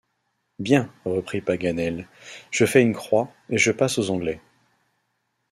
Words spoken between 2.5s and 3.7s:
fais une croix, et